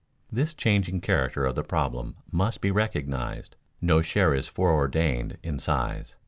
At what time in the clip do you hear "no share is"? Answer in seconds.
3.81-4.47